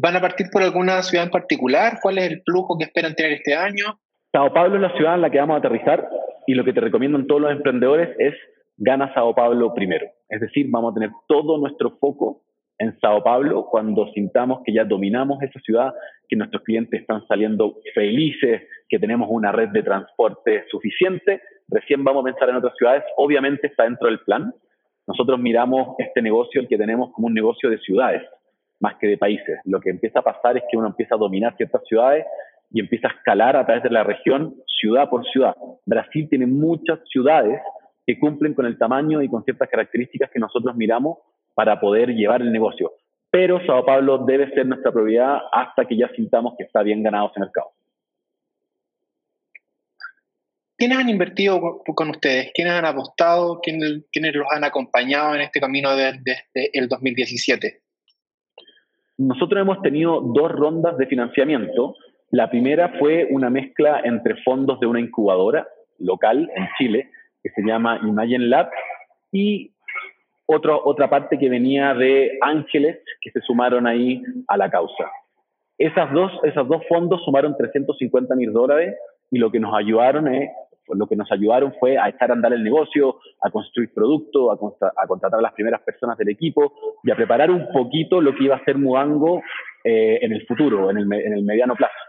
¿Van 0.00 0.16
a 0.16 0.20
partir 0.20 0.48
por 0.50 0.64
alguna 0.64 1.00
ciudad 1.02 1.26
en 1.26 1.30
particular? 1.30 2.00
¿Cuál 2.02 2.18
es 2.18 2.24
el 2.24 2.42
flujo 2.42 2.76
que 2.76 2.84
esperan 2.86 3.14
tener 3.14 3.34
este 3.34 3.54
año? 3.54 4.00
Sao 4.32 4.52
Paulo 4.52 4.74
es 4.74 4.82
la 4.82 4.96
ciudad 4.96 5.14
en 5.14 5.22
la 5.22 5.30
que 5.30 5.38
vamos 5.38 5.54
a 5.54 5.58
aterrizar 5.58 6.08
y 6.46 6.54
lo 6.54 6.64
que 6.64 6.72
te 6.72 6.80
recomiendo 6.80 7.18
en 7.18 7.26
todos 7.26 7.40
los 7.42 7.52
emprendedores 7.52 8.14
es 8.18 8.34
gana 8.76 9.12
Sao 9.14 9.34
Paulo 9.34 9.74
primero. 9.74 10.06
Es 10.28 10.40
decir, 10.40 10.66
vamos 10.70 10.92
a 10.92 10.94
tener 10.94 11.10
todo 11.26 11.58
nuestro 11.58 11.96
foco 11.98 12.42
en 12.78 12.98
Sao 13.00 13.22
Paulo 13.22 13.66
cuando 13.70 14.06
sintamos 14.12 14.60
que 14.64 14.72
ya 14.72 14.84
dominamos 14.84 15.42
esa 15.42 15.58
ciudad, 15.60 15.94
que 16.28 16.36
nuestros 16.36 16.62
clientes 16.62 17.00
están 17.00 17.26
saliendo 17.26 17.76
felices, 17.94 18.62
que 18.88 18.98
tenemos 18.98 19.28
una 19.30 19.50
red 19.50 19.70
de 19.70 19.82
transporte 19.82 20.64
suficiente, 20.70 21.40
recién 21.68 22.04
vamos 22.04 22.22
a 22.22 22.32
pensar 22.32 22.50
en 22.50 22.56
otras 22.56 22.74
ciudades. 22.76 23.02
Obviamente 23.16 23.68
está 23.68 23.84
dentro 23.84 24.08
del 24.08 24.20
plan. 24.20 24.52
Nosotros 25.06 25.38
miramos 25.38 25.96
este 25.98 26.20
negocio, 26.20 26.60
el 26.60 26.68
que 26.68 26.76
tenemos, 26.76 27.12
como 27.12 27.28
un 27.28 27.34
negocio 27.34 27.70
de 27.70 27.78
ciudades, 27.78 28.22
más 28.80 28.96
que 28.96 29.06
de 29.06 29.16
países. 29.16 29.58
Lo 29.64 29.80
que 29.80 29.90
empieza 29.90 30.18
a 30.18 30.22
pasar 30.22 30.56
es 30.56 30.64
que 30.70 30.76
uno 30.76 30.88
empieza 30.88 31.14
a 31.14 31.18
dominar 31.18 31.56
ciertas 31.56 31.82
ciudades 31.86 32.26
y 32.70 32.80
empieza 32.80 33.08
a 33.08 33.12
escalar 33.12 33.56
a 33.56 33.64
través 33.64 33.82
de 33.82 33.90
la 33.90 34.04
región, 34.04 34.54
ciudad 34.66 35.08
por 35.08 35.24
ciudad. 35.26 35.54
Brasil 35.84 36.28
tiene 36.28 36.46
muchas 36.46 37.00
ciudades 37.08 37.60
que 38.06 38.18
cumplen 38.18 38.54
con 38.54 38.66
el 38.66 38.78
tamaño 38.78 39.22
y 39.22 39.28
con 39.28 39.44
ciertas 39.44 39.68
características 39.68 40.30
que 40.30 40.38
nosotros 40.38 40.76
miramos 40.76 41.18
para 41.54 41.80
poder 41.80 42.10
llevar 42.10 42.42
el 42.42 42.52
negocio. 42.52 42.92
Pero 43.30 43.64
Sao 43.66 43.84
Paulo 43.84 44.18
debe 44.18 44.50
ser 44.50 44.66
nuestra 44.66 44.92
prioridad 44.92 45.38
hasta 45.52 45.84
que 45.84 45.96
ya 45.96 46.08
sintamos 46.14 46.54
que 46.56 46.64
está 46.64 46.82
bien 46.82 47.02
ganado 47.02 47.30
ese 47.30 47.40
mercado. 47.40 47.70
¿Quiénes 50.78 50.98
han 50.98 51.08
invertido 51.08 51.82
con 51.84 52.10
ustedes? 52.10 52.50
¿Quiénes 52.54 52.74
han 52.74 52.84
apostado? 52.84 53.60
¿Quiénes, 53.62 54.04
los 54.34 54.46
han 54.50 54.62
acompañado 54.62 55.34
en 55.34 55.40
este 55.40 55.58
camino 55.58 55.96
desde 55.96 56.44
el 56.74 56.86
2017? 56.86 57.80
Nosotros 59.18 59.60
hemos 59.60 59.80
tenido 59.80 60.20
dos 60.20 60.52
rondas 60.52 60.98
de 60.98 61.06
financiamiento 61.06 61.94
la 62.30 62.50
primera 62.50 62.94
fue 62.98 63.26
una 63.30 63.50
mezcla 63.50 64.00
entre 64.04 64.36
fondos 64.42 64.80
de 64.80 64.86
una 64.86 65.00
incubadora 65.00 65.66
local 65.98 66.50
en 66.54 66.68
Chile, 66.76 67.10
que 67.42 67.50
se 67.50 67.62
llama 67.62 68.00
Imagine 68.02 68.46
Lab, 68.46 68.70
y 69.32 69.72
otra 70.46 71.10
parte 71.10 71.38
que 71.38 71.48
venía 71.48 71.94
de 71.94 72.38
ángeles 72.40 72.98
que 73.20 73.30
se 73.30 73.40
sumaron 73.40 73.86
ahí 73.86 74.22
a 74.48 74.56
la 74.56 74.70
causa. 74.70 75.10
Esas 75.78 76.12
dos, 76.12 76.32
esos 76.44 76.68
dos 76.68 76.82
fondos 76.88 77.22
sumaron 77.24 77.56
350 77.56 78.34
mil 78.34 78.52
dólares 78.52 78.96
y 79.30 79.38
lo 79.38 79.50
que 79.50 79.60
nos 79.60 79.74
ayudaron 79.74 80.32
es 80.32 80.50
lo 80.88 81.08
que 81.08 81.16
nos 81.16 81.30
ayudaron 81.32 81.74
fue 81.80 81.98
a 81.98 82.08
echar 82.08 82.30
a 82.30 82.34
andar 82.34 82.52
el 82.52 82.62
negocio, 82.62 83.16
a 83.42 83.50
construir 83.50 83.92
producto, 83.92 84.52
a, 84.52 84.58
contratar 85.08 85.40
a 85.40 85.42
las 85.42 85.52
primeras 85.52 85.82
personas 85.82 86.16
del 86.16 86.28
equipo 86.28 86.74
y 87.02 87.10
a 87.10 87.16
preparar 87.16 87.50
un 87.50 87.66
poquito 87.72 88.20
lo 88.20 88.32
que 88.36 88.44
iba 88.44 88.54
a 88.54 88.64
ser 88.64 88.78
Muango 88.78 89.42
eh, 89.82 90.20
en 90.22 90.32
el 90.32 90.46
futuro, 90.46 90.88
en 90.90 90.98
el 90.98 91.42
mediano 91.42 91.74
plazo. 91.74 92.05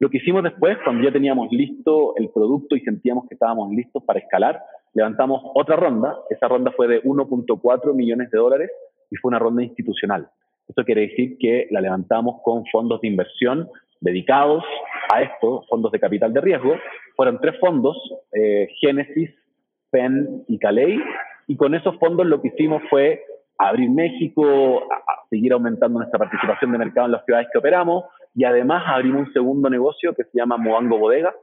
Lo 0.00 0.08
que 0.08 0.16
hicimos 0.16 0.42
después, 0.42 0.78
cuando 0.82 1.04
ya 1.04 1.12
teníamos 1.12 1.52
listo 1.52 2.16
el 2.16 2.30
producto 2.30 2.74
y 2.74 2.80
sentíamos 2.80 3.28
que 3.28 3.34
estábamos 3.34 3.70
listos 3.70 4.02
para 4.04 4.18
escalar, 4.18 4.62
levantamos 4.94 5.42
otra 5.54 5.76
ronda. 5.76 6.16
Esa 6.30 6.48
ronda 6.48 6.72
fue 6.74 6.88
de 6.88 7.02
1.4 7.02 7.94
millones 7.94 8.30
de 8.30 8.38
dólares 8.38 8.70
y 9.10 9.16
fue 9.16 9.28
una 9.28 9.38
ronda 9.38 9.62
institucional. 9.62 10.26
Eso 10.66 10.84
quiere 10.84 11.02
decir 11.02 11.36
que 11.38 11.66
la 11.70 11.82
levantamos 11.82 12.40
con 12.42 12.64
fondos 12.72 13.02
de 13.02 13.08
inversión 13.08 13.68
dedicados 14.00 14.64
a 15.12 15.20
esto, 15.20 15.66
fondos 15.68 15.92
de 15.92 16.00
capital 16.00 16.32
de 16.32 16.40
riesgo. 16.40 16.76
Fueron 17.14 17.38
tres 17.38 17.60
fondos, 17.60 17.98
eh, 18.32 18.68
Genesis, 18.80 19.30
PEN 19.90 20.44
y 20.48 20.58
Calei. 20.58 20.98
Y 21.46 21.56
con 21.56 21.74
esos 21.74 21.98
fondos 21.98 22.26
lo 22.26 22.40
que 22.40 22.48
hicimos 22.48 22.82
fue 22.88 23.22
abrir 23.60 23.90
México, 23.90 24.88
seguir 25.28 25.52
aumentando 25.52 25.98
nuestra 25.98 26.18
participación 26.18 26.72
de 26.72 26.78
mercado 26.78 27.06
en 27.06 27.12
las 27.12 27.24
ciudades 27.24 27.48
que 27.52 27.58
operamos 27.58 28.04
y 28.34 28.44
además 28.44 28.82
abrimos 28.86 29.26
un 29.28 29.32
segundo 29.32 29.68
negocio 29.68 30.14
que 30.14 30.24
se 30.24 30.38
llama 30.38 30.56
Moango 30.56 30.98
Bodega, 30.98 31.34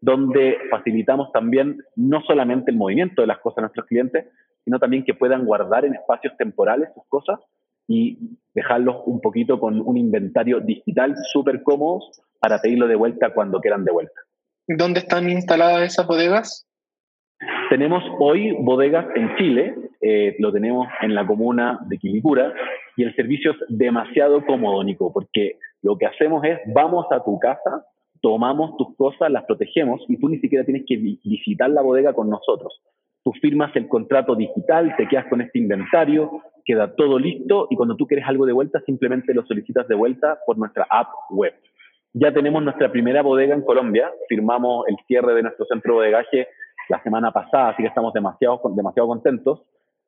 donde 0.00 0.58
facilitamos 0.70 1.32
también 1.32 1.78
no 1.96 2.20
solamente 2.22 2.70
el 2.70 2.76
movimiento 2.76 3.22
de 3.22 3.28
las 3.28 3.38
cosas 3.38 3.58
a 3.58 3.60
nuestros 3.62 3.86
clientes, 3.86 4.26
sino 4.64 4.78
también 4.78 5.04
que 5.04 5.14
puedan 5.14 5.44
guardar 5.46 5.84
en 5.84 5.94
espacios 5.94 6.36
temporales 6.36 6.90
sus 6.94 7.04
cosas 7.08 7.40
y 7.88 8.18
dejarlos 8.54 8.96
un 9.06 9.20
poquito 9.20 9.58
con 9.58 9.80
un 9.80 9.96
inventario 9.96 10.60
digital 10.60 11.14
súper 11.32 11.62
cómodo 11.62 12.00
para 12.40 12.58
pedirlo 12.58 12.86
de 12.86 12.96
vuelta 12.96 13.32
cuando 13.32 13.60
quieran 13.60 13.84
de 13.84 13.92
vuelta. 13.92 14.20
¿Dónde 14.66 15.00
están 15.00 15.30
instaladas 15.30 15.82
esas 15.82 16.06
bodegas? 16.06 16.66
Tenemos 17.70 18.02
hoy 18.18 18.52
bodegas 18.60 19.06
en 19.14 19.36
Chile, 19.36 19.74
eh, 20.06 20.36
lo 20.38 20.52
tenemos 20.52 20.86
en 21.00 21.14
la 21.14 21.26
comuna 21.26 21.80
de 21.88 21.96
Quilicura, 21.96 22.52
y 22.94 23.04
el 23.04 23.16
servicio 23.16 23.52
es 23.52 23.56
demasiado 23.68 24.44
cómodo, 24.44 24.84
Nico, 24.84 25.10
porque 25.10 25.56
lo 25.80 25.96
que 25.96 26.04
hacemos 26.04 26.44
es, 26.44 26.58
vamos 26.74 27.06
a 27.10 27.24
tu 27.24 27.38
casa, 27.38 27.86
tomamos 28.20 28.76
tus 28.76 28.94
cosas, 28.96 29.30
las 29.30 29.44
protegemos, 29.44 30.04
y 30.06 30.18
tú 30.18 30.28
ni 30.28 30.40
siquiera 30.40 30.62
tienes 30.62 30.84
que 30.86 30.98
visitar 30.98 31.70
la 31.70 31.80
bodega 31.80 32.12
con 32.12 32.28
nosotros. 32.28 32.82
Tú 33.22 33.32
firmas 33.40 33.74
el 33.76 33.88
contrato 33.88 34.36
digital, 34.36 34.94
te 34.98 35.08
quedas 35.08 35.24
con 35.30 35.40
este 35.40 35.58
inventario, 35.58 36.42
queda 36.66 36.94
todo 36.94 37.18
listo, 37.18 37.68
y 37.70 37.76
cuando 37.76 37.96
tú 37.96 38.06
quieres 38.06 38.26
algo 38.28 38.44
de 38.44 38.52
vuelta, 38.52 38.82
simplemente 38.84 39.32
lo 39.32 39.46
solicitas 39.46 39.88
de 39.88 39.94
vuelta 39.94 40.38
por 40.44 40.58
nuestra 40.58 40.86
app 40.90 41.08
web. 41.30 41.54
Ya 42.12 42.30
tenemos 42.34 42.62
nuestra 42.62 42.92
primera 42.92 43.22
bodega 43.22 43.54
en 43.54 43.62
Colombia, 43.62 44.12
firmamos 44.28 44.86
el 44.86 44.96
cierre 45.06 45.34
de 45.34 45.44
nuestro 45.44 45.64
centro 45.64 45.94
de 45.94 45.96
bodegaje 45.96 46.48
la 46.90 47.02
semana 47.02 47.32
pasada, 47.32 47.70
así 47.70 47.82
que 47.82 47.88
estamos 47.88 48.12
demasiado, 48.12 48.60
demasiado 48.76 49.08
contentos. 49.08 49.62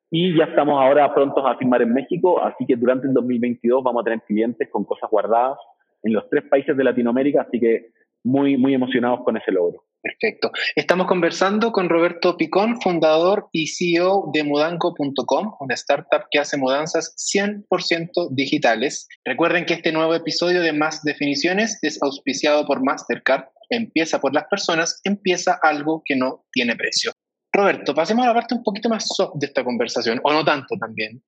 Y 0.09 0.37
ya 0.37 0.45
estamos 0.45 0.81
ahora 0.81 1.13
prontos 1.13 1.43
a 1.45 1.57
firmar 1.57 1.81
en 1.81 1.93
México, 1.93 2.41
así 2.41 2.65
que 2.65 2.75
durante 2.75 3.07
el 3.07 3.13
2022 3.13 3.83
vamos 3.83 4.01
a 4.01 4.03
tener 4.05 4.21
clientes 4.21 4.69
con 4.71 4.85
cosas 4.85 5.09
guardadas 5.09 5.57
en 6.03 6.13
los 6.13 6.29
tres 6.29 6.43
países 6.49 6.77
de 6.77 6.83
Latinoamérica, 6.83 7.41
así 7.41 7.59
que 7.59 7.89
muy, 8.23 8.57
muy 8.57 8.73
emocionados 8.73 9.21
con 9.23 9.37
ese 9.37 9.51
logro. 9.51 9.83
Perfecto. 10.01 10.51
Estamos 10.75 11.07
conversando 11.07 11.71
con 11.71 11.89
Roberto 11.89 12.37
Picón, 12.37 12.79
fundador 12.81 13.49
y 13.51 13.67
CEO 13.67 14.29
de 14.33 14.43
mudanco.com, 14.43 15.55
una 15.59 15.73
startup 15.73 16.27
que 16.29 16.39
hace 16.39 16.57
mudanzas 16.57 17.13
100% 17.17 18.29
digitales. 18.31 19.07
Recuerden 19.25 19.65
que 19.65 19.73
este 19.73 19.91
nuevo 19.91 20.13
episodio 20.13 20.61
de 20.61 20.71
Más 20.71 21.03
Definiciones 21.03 21.79
es 21.81 22.01
auspiciado 22.01 22.65
por 22.65 22.83
Mastercard. 22.83 23.45
Empieza 23.69 24.21
por 24.21 24.33
las 24.33 24.45
personas, 24.45 25.01
empieza 25.03 25.59
algo 25.61 26.01
que 26.05 26.15
no 26.15 26.45
tiene 26.53 26.75
precio. 26.75 27.11
Roberto, 27.57 27.95
pasemos 27.95 28.23
a 28.23 28.27
la 28.27 28.33
parte 28.35 28.53
un 28.53 28.61
poquito 28.61 28.87
más 28.87 29.07
soft 29.07 29.33
de 29.39 29.47
esta 29.47 29.63
conversación, 29.63 30.19
o 30.21 30.31
no 30.31 30.45
tanto 30.45 30.75
también. 30.79 31.19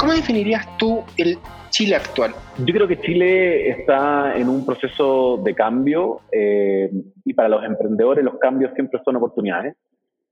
¿Cómo 0.00 0.12
definirías 0.14 0.66
tú 0.78 1.04
el 1.18 1.36
Chile 1.68 1.96
actual? 1.96 2.32
Yo 2.64 2.72
creo 2.72 2.88
que 2.88 2.98
Chile 2.98 3.68
está 3.68 4.34
en 4.38 4.48
un 4.48 4.64
proceso 4.64 5.38
de 5.44 5.54
cambio 5.54 6.22
eh, 6.32 6.90
y 7.26 7.34
para 7.34 7.50
los 7.50 7.62
emprendedores 7.62 8.24
los 8.24 8.38
cambios 8.38 8.72
siempre 8.72 9.02
son 9.04 9.16
oportunidades. 9.16 9.76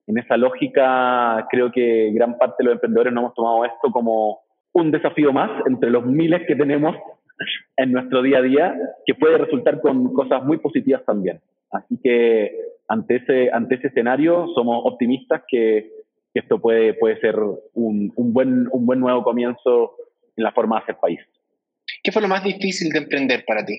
En 0.07 0.17
esa 0.17 0.39
lógica 0.39 1.47
creo 1.51 1.71
que 1.71 2.11
gran 2.15 2.39
parte 2.39 2.57
de 2.61 2.65
los 2.65 2.75
emprendedores 2.77 3.13
no 3.13 3.21
hemos 3.21 3.35
tomado 3.35 3.67
esto 3.67 3.91
como 3.93 4.39
un 4.73 4.91
desafío 4.91 5.31
más 5.35 5.51
entre 5.67 5.91
los 5.91 6.07
miles 6.07 6.41
que 6.49 6.57
tenemos 6.57 6.97
en 7.77 7.93
nuestro 7.93 8.23
día 8.23 8.39
a 8.39 8.43
día, 8.43 8.75
que 9.05 9.15
puede 9.15 9.37
resultar 9.37 9.83
con 9.83 10.15
cosas 10.15 10.43
muy 10.43 10.57
positivas 10.57 11.05
también. 11.05 11.39
Así 11.75 11.99
que 12.03 12.53
ante 12.89 13.17
ese, 13.17 13.51
ante 13.53 13.75
ese 13.75 13.89
escenario 13.89 14.47
somos 14.55 14.83
optimistas 14.85 15.43
que, 15.49 15.91
esto 16.33 16.61
puede, 16.61 16.95
puede 16.95 17.21
ser 17.21 17.37
un, 17.75 18.13
un, 18.17 18.33
buen, 18.33 18.67
un 18.73 18.87
buen 18.87 18.99
nuevo 18.99 19.23
comienzo 19.23 19.95
en 20.37 20.43
la 20.43 20.51
forma 20.51 20.77
de 20.77 20.83
hacer 20.83 20.97
país. 20.97 21.21
¿Qué 22.03 22.11
fue 22.11 22.23
lo 22.23 22.29
más 22.29 22.43
difícil 22.43 22.91
de 22.93 22.99
emprender 22.99 23.45
para 23.47 23.65
ti? 23.65 23.79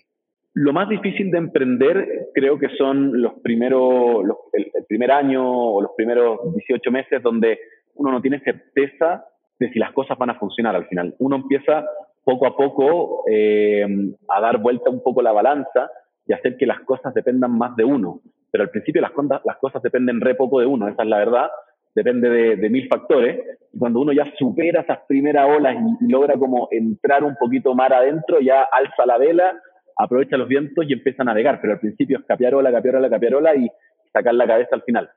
Lo 0.53 0.71
más 0.71 0.87
difícil 0.87 1.31
de 1.31 1.37
emprender 1.37 2.29
creo 2.33 2.57
que 2.57 2.69
son 2.77 3.21
los 3.21 3.33
primeros, 3.41 4.23
el, 4.53 4.71
primer 4.87 5.11
año 5.11 5.43
o 5.45 5.81
los 5.81 5.91
primeros 5.97 6.39
18 6.55 6.91
meses 6.91 7.21
donde 7.21 7.59
uno 7.95 8.11
no 8.13 8.21
tiene 8.21 8.39
certeza 8.39 9.25
de 9.59 9.69
si 9.71 9.79
las 9.79 9.91
cosas 9.91 10.17
van 10.17 10.29
a 10.29 10.39
funcionar 10.39 10.75
al 10.75 10.87
final. 10.87 11.13
Uno 11.19 11.35
empieza 11.35 11.85
poco 12.23 12.47
a 12.47 12.55
poco 12.55 13.25
eh, 13.29 13.85
a 14.29 14.41
dar 14.41 14.59
vuelta 14.59 14.89
un 14.89 15.03
poco 15.03 15.21
la 15.21 15.33
balanza 15.33 15.89
y 16.27 16.33
hacer 16.33 16.57
que 16.57 16.65
las 16.65 16.79
cosas 16.81 17.13
dependan 17.13 17.57
más 17.57 17.75
de 17.75 17.83
uno. 17.83 18.21
Pero 18.51 18.63
al 18.63 18.69
principio 18.69 19.01
las, 19.01 19.11
las 19.43 19.57
cosas 19.57 19.81
dependen 19.81 20.21
re 20.21 20.35
poco 20.35 20.59
de 20.59 20.65
uno, 20.65 20.87
esa 20.87 21.03
es 21.03 21.09
la 21.09 21.17
verdad, 21.17 21.49
depende 21.93 22.29
de, 22.29 22.69
mil 22.69 22.87
factores. 22.87 23.39
Y 23.73 23.79
cuando 23.79 24.01
uno 24.01 24.11
ya 24.13 24.31
supera 24.37 24.81
esas 24.81 24.99
primeras 25.07 25.49
olas 25.49 25.75
y, 26.01 26.11
logra 26.11 26.35
como 26.37 26.67
entrar 26.71 27.23
un 27.23 27.35
poquito 27.35 27.73
más 27.73 27.91
adentro, 27.91 28.39
ya 28.39 28.63
alza 28.63 29.05
la 29.05 29.17
vela, 29.17 29.53
aprovecha 29.97 30.37
los 30.37 30.47
vientos 30.47 30.85
y 30.87 30.93
empieza 30.93 31.23
a 31.23 31.25
navegar. 31.25 31.59
Pero 31.61 31.73
al 31.73 31.79
principio 31.79 32.19
es 32.19 32.25
capiar 32.25 32.55
ola, 32.55 32.71
capiar 32.71 32.97
ola, 32.97 33.09
capiar 33.09 33.35
ola 33.35 33.55
y 33.55 33.69
sacar 34.11 34.33
la 34.33 34.47
cabeza 34.47 34.75
al 34.75 34.83
final. 34.83 35.09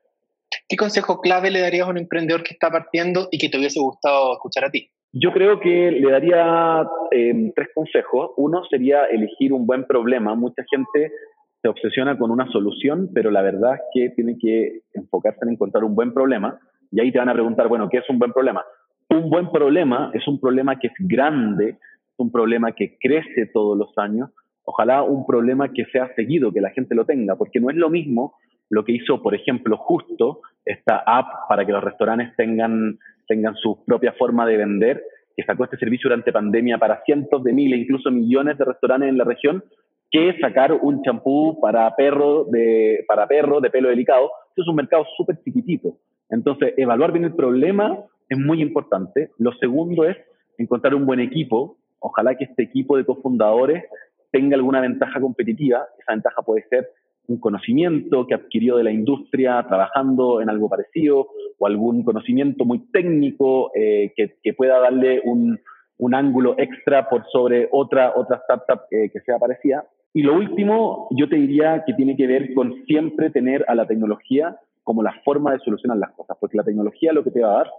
¿Qué 0.69 0.77
consejo 0.77 1.21
clave 1.21 1.51
le 1.51 1.61
darías 1.61 1.87
a 1.87 1.91
un 1.91 1.99
emprendedor 1.99 2.43
que 2.43 2.55
está 2.55 2.71
partiendo 2.71 3.29
y 3.31 3.39
que 3.39 3.49
te 3.49 3.59
hubiese 3.59 3.81
gustado 3.81 4.35
escuchar 4.35 4.65
a 4.65 4.71
ti? 4.71 4.91
Yo 5.21 5.33
creo 5.33 5.59
que 5.59 5.91
le 5.91 6.11
daría 6.11 6.87
eh, 7.11 7.53
tres 7.55 7.69
consejos. 7.75 8.33
Uno 8.37 8.65
sería 8.71 9.05
elegir 9.07 9.53
un 9.53 9.67
buen 9.67 9.85
problema. 9.85 10.35
Mucha 10.35 10.63
gente 10.71 11.13
se 11.61 11.69
obsesiona 11.69 12.17
con 12.17 12.31
una 12.31 12.47
solución, 12.53 13.11
pero 13.13 13.31
la 13.31 13.43
verdad 13.43 13.75
es 13.75 13.81
que 13.93 14.11
tiene 14.11 14.39
que 14.39 14.83
enfocarse 14.95 15.41
en 15.43 15.53
encontrar 15.53 15.83
un 15.83 15.95
buen 15.95 16.13
problema. 16.13 16.59
Y 16.93 17.01
ahí 17.01 17.11
te 17.11 17.19
van 17.19 17.29
a 17.29 17.35
preguntar, 17.35 17.69
bueno, 17.69 17.89
¿qué 17.89 17.99
es 17.99 18.09
un 18.09 18.19
buen 18.19 18.33
problema? 18.33 18.65
Un 19.11 19.29
buen 19.31 19.51
problema 19.51 20.11
es 20.15 20.27
un 20.29 20.39
problema 20.39 20.79
que 20.79 20.89
es 20.89 20.95
grande, 20.99 21.71
es 21.71 22.15
un 22.19 22.31
problema 22.31 22.73
que 22.73 22.97
crece 23.01 23.47
todos 23.53 23.77
los 23.77 23.97
años, 23.97 24.31
ojalá 24.65 25.03
un 25.03 25.27
problema 25.27 25.73
que 25.73 25.87
sea 25.87 26.15
seguido, 26.15 26.53
que 26.53 26.61
la 26.61 26.71
gente 26.71 26.95
lo 26.95 27.07
tenga, 27.07 27.37
porque 27.37 27.59
no 27.59 27.71
es 27.71 27.77
lo 27.77 27.91
mismo 27.91 28.35
lo 28.71 28.85
que 28.85 28.93
hizo, 28.93 29.23
por 29.23 29.35
ejemplo, 29.35 29.79
justo 29.79 30.41
esta 30.65 31.03
app 31.07 31.49
para 31.49 31.65
que 31.65 31.73
los 31.73 31.83
restaurantes 31.83 32.37
tengan, 32.37 32.99
tengan 33.29 33.55
su 33.55 33.85
propia 33.85 34.13
forma 34.13 34.47
de 34.47 34.57
vender, 34.57 35.05
que 35.37 35.45
sacó 35.45 35.65
este 35.65 35.77
servicio 35.77 36.09
durante 36.09 36.33
pandemia 36.33 36.79
para 36.79 37.03
cientos 37.05 37.45
de 37.45 37.53
miles, 37.53 37.79
incluso 37.79 38.11
millones 38.11 38.59
de 38.59 38.65
restaurantes 38.65 39.09
en 39.09 39.19
la 39.19 39.25
región, 39.25 39.63
que 40.11 40.37
sacar 40.41 40.73
un 40.73 41.03
champú 41.03 41.61
para 41.61 41.95
perro 41.95 42.45
de, 42.45 43.05
para 43.07 43.29
perro 43.29 43.61
de 43.61 43.71
pelo 43.71 43.91
delicado. 43.91 44.31
Eso 44.53 44.63
es 44.63 44.69
un 44.69 44.77
mercado 44.77 45.05
súper 45.17 45.39
chiquitito. 45.45 45.99
Entonces, 46.31 46.75
evaluar 46.77 47.13
bien 47.13 47.27
el 47.27 47.35
problema 47.35 47.99
es 48.29 48.39
muy 48.39 48.63
importante. 48.63 49.31
Lo 49.39 49.53
segundo 49.53 50.05
es 50.05 50.17
encontrar 50.57 50.95
un 50.95 51.07
buen 51.07 51.21
equipo. 51.21 51.77
Ojalá 52.01 52.37
que 52.37 52.45
este 52.45 52.63
equipo 52.63 52.97
de 52.97 53.05
cofundadores 53.05 53.85
tenga 54.33 54.57
alguna 54.57 54.81
ventaja 54.81 55.21
competitiva. 55.21 55.87
Esa 56.01 56.13
ventaja 56.13 56.43
puede 56.43 56.67
ser 56.69 56.89
un 57.29 57.39
conocimiento 57.39 58.27
que 58.27 58.35
adquirió 58.35 58.77
de 58.77 58.85
la 58.85 58.91
industria 58.91 59.65
trabajando 59.69 60.41
en 60.41 60.49
algo 60.49 60.69
parecido 60.69 61.29
o 61.59 61.67
algún 61.67 62.03
conocimiento 62.03 62.65
muy 62.65 62.91
técnico 62.91 63.71
eh, 63.75 64.13
que, 64.17 64.55
pueda 64.55 64.81
darle 64.81 65.21
un, 65.25 65.61
un, 65.99 66.15
ángulo 66.15 66.55
extra 66.59 67.09
por 67.09 67.27
sobre 67.31 67.69
otra, 67.71 68.15
otra 68.17 68.39
startup 68.39 68.87
eh, 68.91 69.11
que 69.13 69.21
sea 69.21 69.39
parecida. 69.39 69.85
Y 70.15 70.23
lo 70.23 70.35
último, 70.35 71.09
yo 71.11 71.29
te 71.29 71.37
diría 71.37 71.85
que 71.87 71.93
tiene 71.93 72.17
que 72.17 72.27
ver 72.27 72.55
con 72.55 72.83
siempre 72.87 73.31
tener 73.31 73.65
a 73.69 73.75
la 73.75 73.87
tecnología 73.87 74.57
como 74.83 75.03
la 75.03 75.13
forma 75.23 75.53
de 75.53 75.59
solucionar 75.59 75.99
las 75.99 76.13
cosas, 76.13 76.39
porque 76.41 76.57
la 76.57 76.65
tecnología 76.65 77.13
lo 77.13 77.23
que 77.23 77.31
te 77.31 77.43
va 77.43 77.51
a 77.51 77.57
dar 77.59 77.71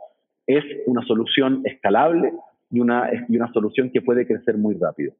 es 0.45 0.63
una 0.85 1.03
solución 1.05 1.61
escalable 1.63 2.33
y 2.69 2.79
una, 2.79 3.09
y 3.27 3.35
una 3.35 3.51
solución 3.51 3.89
que 3.89 4.03
puede 4.03 4.27
crecer 4.27 4.59
muy 4.59 4.75
rápido. 4.75 5.13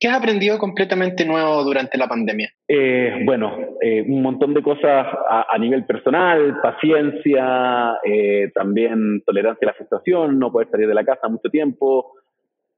¿Qué 0.00 0.08
has 0.08 0.18
aprendido 0.18 0.58
completamente 0.58 1.24
nuevo 1.24 1.62
durante 1.64 1.98
la 1.98 2.08
pandemia? 2.08 2.50
Eh, 2.66 3.22
bueno, 3.24 3.56
eh, 3.80 4.02
un 4.02 4.22
montón 4.22 4.54
de 4.54 4.62
cosas 4.62 5.06
a, 5.28 5.58
nivel 5.58 5.84
personal, 5.84 6.60
paciencia, 6.62 7.98
eh, 8.04 8.50
también 8.54 9.22
tolerancia 9.26 9.66
a 9.66 9.70
la 9.72 9.74
frustración, 9.74 10.38
no 10.38 10.52
poder 10.52 10.68
salir 10.70 10.88
de 10.88 10.94
la 10.94 11.04
casa 11.04 11.28
mucho 11.28 11.50
tiempo, 11.50 12.12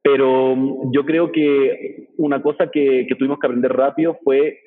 pero 0.02 0.56
yo 0.92 1.04
creo 1.04 1.30
que 1.30 2.08
una 2.16 2.40
cosa 2.42 2.70
que, 2.70 3.06
tuvimos 3.18 3.38
que 3.38 3.46
aprender 3.46 3.72
rápido 3.72 4.18
fue 4.24 4.58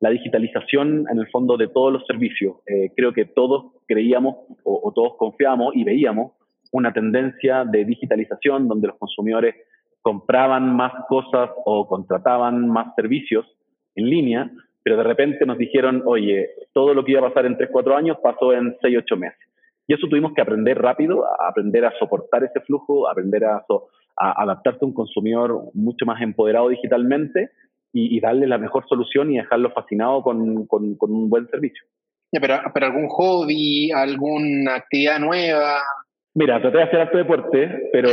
la 0.00 0.10
digitalización 0.10 1.04
en 1.10 1.18
el 1.18 1.28
fondo 1.28 1.56
de 1.56 1.68
todos 1.68 1.92
los 1.92 2.06
servicios. 2.06 2.56
Eh, 2.66 2.90
creo 2.96 3.12
que 3.12 3.26
todos 3.26 3.72
creíamos 3.86 4.36
o, 4.64 4.92
todos 4.94 5.16
confiábamos 5.16 5.74
y 5.74 5.84
veíamos 5.84 6.32
una 6.72 6.92
tendencia 6.92 7.64
de 7.64 7.84
digitalización 7.84 8.68
donde 8.68 8.88
los 8.88 8.96
consumidores 8.96 9.56
compraban 10.02 10.74
más 10.74 10.92
cosas 11.08 11.50
o 11.64 11.86
contrataban 11.86 12.68
más 12.68 12.94
servicios 12.94 13.46
en 13.94 14.08
línea, 14.08 14.50
pero 14.82 14.96
de 14.96 15.02
repente 15.02 15.44
nos 15.44 15.58
dijeron, 15.58 16.02
oye, 16.06 16.50
todo 16.72 16.94
lo 16.94 17.04
que 17.04 17.12
iba 17.12 17.20
a 17.20 17.28
pasar 17.28 17.46
en 17.46 17.56
3, 17.56 17.68
4 17.70 17.96
años 17.96 18.16
pasó 18.22 18.52
en 18.52 18.76
6, 18.80 18.98
8 18.98 19.16
meses. 19.16 19.38
Y 19.86 19.94
eso 19.94 20.06
tuvimos 20.08 20.32
que 20.34 20.42
aprender 20.42 20.80
rápido, 20.80 21.24
a 21.24 21.48
aprender 21.48 21.84
a 21.84 21.98
soportar 21.98 22.44
ese 22.44 22.60
flujo, 22.60 23.08
aprender 23.08 23.44
a, 23.44 23.64
a 24.16 24.42
adaptarse 24.42 24.80
a 24.82 24.86
un 24.86 24.92
consumidor 24.92 25.62
mucho 25.74 26.04
más 26.06 26.20
empoderado 26.20 26.68
digitalmente 26.68 27.50
y, 27.92 28.20
darle 28.20 28.46
la 28.46 28.58
mejor 28.58 28.86
solución 28.88 29.30
y 29.32 29.38
dejarlo 29.38 29.70
fascinado 29.72 30.22
con, 30.22 30.66
con, 30.66 30.96
un 31.00 31.30
buen 31.30 31.48
servicio. 31.48 31.84
pero 32.30 32.86
algún 32.86 33.08
hobby, 33.08 33.90
alguna 33.90 34.76
actividad 34.76 35.18
nueva. 35.18 35.80
Mira, 36.38 36.60
traté 36.60 36.76
de 36.76 36.84
hacer 36.84 37.00
harto 37.00 37.18
deporte, 37.18 37.90
pero 37.92 38.08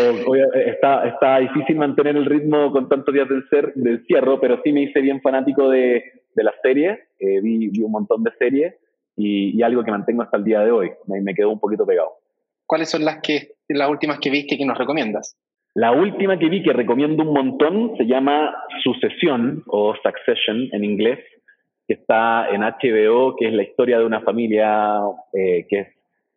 está, 0.55 1.07
está 1.07 1.37
difícil 1.37 1.75
mantener 1.75 2.17
el 2.17 2.25
ritmo 2.25 2.71
con 2.71 2.89
tantos 2.89 3.13
días 3.13 3.29
del, 3.29 3.47
ser, 3.49 3.71
del 3.75 4.03
cierro, 4.07 4.41
pero 4.41 4.59
sí 4.63 4.73
me 4.73 4.81
hice 4.81 4.99
bien 4.99 5.21
fanático 5.21 5.69
de, 5.69 6.03
de 6.33 6.43
las 6.43 6.55
series, 6.63 6.97
eh, 7.19 7.39
vi, 7.39 7.67
vi, 7.67 7.83
un 7.83 7.91
montón 7.91 8.23
de 8.23 8.31
series 8.39 8.73
y, 9.15 9.55
y, 9.55 9.61
algo 9.61 9.83
que 9.83 9.91
mantengo 9.91 10.23
hasta 10.23 10.37
el 10.37 10.43
día 10.43 10.61
de 10.61 10.71
hoy, 10.71 10.89
me, 11.05 11.21
me, 11.21 11.35
quedó 11.35 11.51
un 11.51 11.59
poquito 11.59 11.85
pegado. 11.85 12.13
¿Cuáles 12.65 12.89
son 12.89 13.05
las, 13.05 13.21
que, 13.21 13.49
las 13.69 13.91
últimas 13.91 14.17
que 14.17 14.31
viste 14.31 14.57
que 14.57 14.65
nos 14.65 14.79
recomiendas? 14.79 15.37
La 15.75 15.91
última 15.91 16.39
que 16.39 16.49
vi 16.49 16.63
que 16.63 16.73
recomiendo 16.73 17.21
un 17.21 17.31
montón 17.31 17.95
se 17.95 18.07
llama 18.07 18.55
Sucesión 18.81 19.61
o 19.67 19.93
Succession 20.01 20.67
en 20.71 20.83
inglés, 20.83 21.19
que 21.87 21.93
está 21.93 22.49
en 22.49 22.61
HBO, 22.61 23.35
que 23.35 23.49
es 23.49 23.53
la 23.53 23.61
historia 23.61 23.99
de 23.99 24.05
una 24.05 24.21
familia 24.21 24.99
eh, 25.31 25.67
que 25.69 25.79
es 25.79 25.87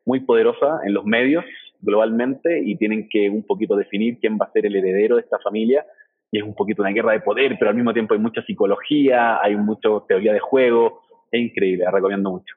muy 0.04 0.21
poderosa 0.21 0.80
en 0.85 0.92
los 0.92 1.07
medios 1.07 1.47
globalmente 1.80 2.61
y 2.64 2.76
tienen 2.76 3.08
que 3.08 3.30
un 3.30 3.44
poquito 3.44 3.76
definir 3.76 4.18
quién 4.18 4.38
va 4.40 4.47
a 4.47 4.52
ser 4.52 4.66
el 4.66 4.76
heredero 4.76 5.16
de 5.16 5.23
esta 5.23 5.38
familia. 5.38 5.85
Y 6.30 6.38
es 6.38 6.44
un 6.44 6.54
poquito 6.54 6.82
una 6.82 6.90
guerra 6.90 7.12
de 7.12 7.20
poder, 7.20 7.56
pero 7.58 7.70
al 7.70 7.76
mismo 7.76 7.92
tiempo 7.92 8.14
hay 8.14 8.20
mucha 8.20 8.42
psicología, 8.42 9.40
hay 9.42 9.56
mucha 9.56 9.88
teoría 10.06 10.32
de 10.32 10.40
juego. 10.40 11.00
Es 11.30 11.40
increíble, 11.40 11.85
la 11.85 11.90
recomiendo 11.90 12.30
mucho. 12.30 12.54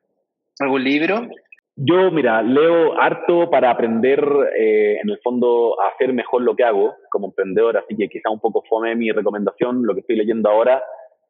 ¿Algún 0.60 0.84
libro? 0.84 1.28
Yo, 1.76 2.12
mira, 2.12 2.42
leo 2.42 3.00
harto 3.02 3.50
para 3.50 3.72
aprender, 3.72 4.24
eh, 4.58 5.00
en 5.02 5.10
el 5.10 5.20
fondo, 5.24 5.82
a 5.82 5.88
hacer 5.88 6.14
mejor 6.14 6.42
lo 6.42 6.56
que 6.56 6.64
hago 6.64 6.94
como 7.10 7.28
emprendedor, 7.28 7.78
así 7.78 7.96
que 7.96 8.10
quizá 8.10 8.30
un 8.30 8.42
poco 8.42 8.64
fome 8.70 8.96
mi 8.96 9.12
recomendación. 9.12 9.84
Lo 9.84 9.94
que 9.94 10.02
estoy 10.02 10.18
leyendo 10.18 10.50
ahora 10.50 10.84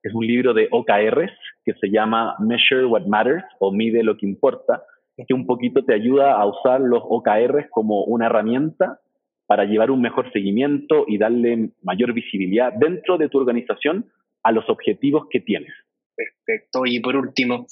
es 0.03 0.13
un 0.13 0.25
libro 0.25 0.53
de 0.53 0.67
OKRs 0.71 1.31
que 1.63 1.73
se 1.79 1.89
llama 1.89 2.35
Measure 2.39 2.85
What 2.85 3.05
Matters 3.05 3.45
o 3.59 3.71
Mide 3.71 4.03
lo 4.03 4.17
que 4.17 4.25
importa, 4.25 4.83
que 5.17 5.33
un 5.33 5.45
poquito 5.45 5.83
te 5.83 5.93
ayuda 5.93 6.33
a 6.33 6.45
usar 6.45 6.81
los 6.81 7.01
OKRs 7.03 7.67
como 7.69 8.03
una 8.05 8.27
herramienta 8.27 8.99
para 9.45 9.65
llevar 9.65 9.91
un 9.91 10.01
mejor 10.01 10.31
seguimiento 10.31 11.05
y 11.07 11.17
darle 11.17 11.71
mayor 11.81 12.13
visibilidad 12.13 12.71
dentro 12.73 13.17
de 13.17 13.29
tu 13.29 13.37
organización 13.37 14.09
a 14.43 14.51
los 14.51 14.69
objetivos 14.69 15.27
que 15.29 15.41
tienes. 15.41 15.73
Perfecto. 16.15 16.83
Y 16.85 16.99
por 16.99 17.15
último, 17.15 17.67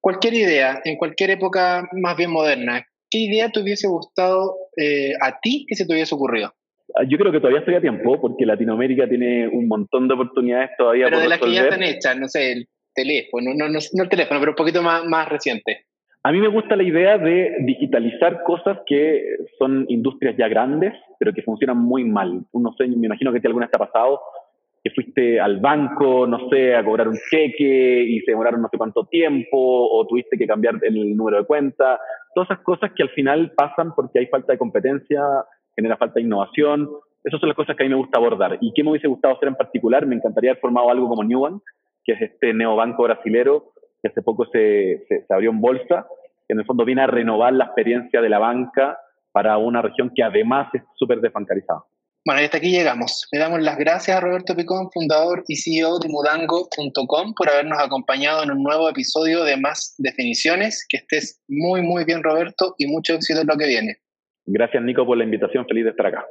cualquier 0.00 0.34
idea, 0.34 0.80
en 0.84 0.96
cualquier 0.96 1.30
época 1.30 1.88
más 1.92 2.16
bien 2.16 2.30
moderna, 2.30 2.84
¿qué 3.10 3.18
idea 3.18 3.50
te 3.50 3.60
hubiese 3.60 3.88
gustado 3.88 4.56
eh, 4.76 5.12
a 5.20 5.38
ti 5.40 5.66
que 5.68 5.76
se 5.76 5.86
te 5.86 5.94
hubiese 5.94 6.14
ocurrido? 6.14 6.52
Yo 7.08 7.18
creo 7.18 7.30
que 7.30 7.38
todavía 7.38 7.60
estoy 7.60 7.74
a 7.74 7.80
tiempo, 7.80 8.20
porque 8.20 8.46
Latinoamérica 8.46 9.08
tiene 9.08 9.46
un 9.46 9.68
montón 9.68 10.08
de 10.08 10.14
oportunidades 10.14 10.70
todavía. 10.76 11.04
Pero 11.04 11.20
de 11.20 11.28
las 11.28 11.38
que 11.38 11.52
ya 11.52 11.64
están 11.64 11.82
hechas, 11.82 12.18
no 12.18 12.28
sé, 12.28 12.52
el 12.52 12.68
teléfono, 12.94 13.52
no, 13.54 13.68
no, 13.68 13.78
no 13.92 14.02
el 14.02 14.08
teléfono, 14.08 14.40
pero 14.40 14.52
un 14.52 14.56
poquito 14.56 14.82
más, 14.82 15.04
más 15.04 15.28
reciente. 15.28 15.84
A 16.24 16.32
mí 16.32 16.40
me 16.40 16.48
gusta 16.48 16.76
la 16.76 16.82
idea 16.82 17.16
de 17.16 17.56
digitalizar 17.60 18.42
cosas 18.42 18.78
que 18.86 19.36
son 19.58 19.86
industrias 19.88 20.36
ya 20.36 20.48
grandes, 20.48 20.92
pero 21.18 21.32
que 21.32 21.42
funcionan 21.42 21.78
muy 21.78 22.04
mal. 22.04 22.42
No 22.52 22.72
sé, 22.76 22.88
me 22.88 23.06
imagino 23.06 23.32
que 23.32 23.40
ti 23.40 23.46
alguna 23.46 23.68
ha 23.72 23.78
pasado 23.78 24.20
que 24.82 24.90
fuiste 24.90 25.40
al 25.40 25.58
banco, 25.58 26.26
no 26.26 26.48
sé, 26.50 26.74
a 26.74 26.84
cobrar 26.84 27.08
un 27.08 27.18
cheque 27.30 28.04
y 28.04 28.20
se 28.20 28.30
demoraron 28.30 28.62
no 28.62 28.68
sé 28.70 28.78
cuánto 28.78 29.04
tiempo, 29.06 29.56
o 29.56 30.06
tuviste 30.06 30.38
que 30.38 30.46
cambiar 30.46 30.76
el 30.82 31.16
número 31.16 31.38
de 31.38 31.46
cuenta. 31.46 31.98
Todas 32.34 32.50
esas 32.50 32.62
cosas 32.62 32.92
que 32.94 33.02
al 33.02 33.10
final 33.10 33.52
pasan 33.56 33.94
porque 33.94 34.20
hay 34.20 34.26
falta 34.26 34.52
de 34.52 34.58
competencia, 34.58 35.22
genera 35.74 35.96
falta 35.96 36.14
de 36.16 36.22
innovación. 36.22 36.88
Esas 37.24 37.40
son 37.40 37.48
las 37.48 37.56
cosas 37.56 37.76
que 37.76 37.82
a 37.82 37.86
mí 37.86 37.90
me 37.90 38.00
gusta 38.00 38.18
abordar. 38.18 38.58
¿Y 38.60 38.72
qué 38.72 38.84
me 38.84 38.90
hubiese 38.90 39.08
gustado 39.08 39.34
hacer 39.34 39.48
en 39.48 39.56
particular? 39.56 40.06
Me 40.06 40.14
encantaría 40.14 40.52
haber 40.52 40.60
formado 40.60 40.90
algo 40.90 41.08
como 41.08 41.24
Newbank, 41.24 41.62
que 42.04 42.12
es 42.12 42.22
este 42.22 42.54
neobanco 42.54 43.02
brasilero 43.02 43.72
que 44.02 44.08
hace 44.08 44.22
poco 44.22 44.46
se, 44.46 45.04
se, 45.08 45.24
se 45.26 45.34
abrió 45.34 45.50
en 45.50 45.60
bolsa, 45.60 46.06
que 46.46 46.54
en 46.54 46.60
el 46.60 46.66
fondo 46.66 46.84
viene 46.84 47.02
a 47.02 47.06
renovar 47.06 47.52
la 47.52 47.64
experiencia 47.66 48.20
de 48.20 48.28
la 48.28 48.38
banca 48.38 48.98
para 49.32 49.58
una 49.58 49.82
región 49.82 50.12
que 50.14 50.22
además 50.22 50.68
es 50.74 50.82
súper 50.96 51.20
desbancarizada. 51.20 51.84
Bueno, 52.24 52.42
y 52.42 52.44
hasta 52.44 52.58
aquí 52.58 52.70
llegamos. 52.70 53.26
Le 53.32 53.38
damos 53.38 53.62
las 53.62 53.78
gracias 53.78 54.16
a 54.16 54.20
Roberto 54.20 54.54
Picón, 54.54 54.90
fundador 54.92 55.44
y 55.48 55.56
CEO 55.56 55.98
de 55.98 56.08
mudango.com, 56.08 57.34
por 57.34 57.48
habernos 57.48 57.78
acompañado 57.78 58.42
en 58.42 58.50
un 58.50 58.62
nuevo 58.62 58.88
episodio 58.88 59.44
de 59.44 59.56
Más 59.56 59.94
Definiciones. 59.98 60.84
Que 60.88 60.98
estés 60.98 61.40
muy, 61.48 61.80
muy 61.80 62.04
bien, 62.04 62.22
Roberto, 62.22 62.74
y 62.76 62.86
mucho 62.86 63.14
éxito 63.14 63.40
en 63.40 63.46
lo 63.46 63.56
que 63.56 63.66
viene. 63.66 63.96
Gracias, 64.44 64.82
Nico, 64.82 65.06
por 65.06 65.16
la 65.16 65.24
invitación. 65.24 65.64
Feliz 65.66 65.84
de 65.84 65.90
estar 65.90 66.06
acá. 66.06 66.26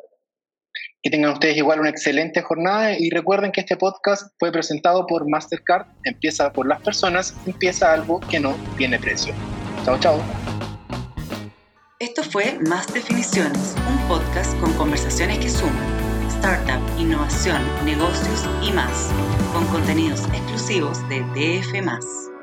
Que 1.04 1.10
tengan 1.10 1.34
ustedes 1.34 1.58
igual 1.58 1.80
una 1.80 1.90
excelente 1.90 2.42
jornada 2.42 2.98
y 2.98 3.10
recuerden 3.10 3.52
que 3.52 3.62
este 3.62 3.78
podcast 3.78 4.34
fue 4.40 4.52
presentado 4.52 5.06
por 5.06 5.30
Mastercard. 5.30 5.86
Empieza 6.04 6.52
por 6.52 6.68
las 6.68 6.82
personas, 6.82 7.36
empieza 7.46 7.94
algo 7.94 8.20
que 8.20 8.40
no 8.40 8.56
tiene 8.78 9.00
precio. 9.00 9.34
Chao, 9.86 10.00
chao. 10.00 10.22
Esto 12.00 12.24
fue 12.24 12.60
Más 12.68 12.94
Definiciones, 12.94 13.76
un 13.90 14.08
podcast 14.08 14.60
con 14.60 14.74
conversaciones 14.74 15.40
que 15.40 15.50
suman 15.50 16.08
startup, 16.38 16.82
innovación, 17.00 17.62
negocios 17.84 18.46
y 18.62 18.72
más, 18.72 19.10
con 19.54 19.66
contenidos 19.68 20.22
exclusivos 20.34 20.98
de 21.10 21.22
DF. 21.34 22.37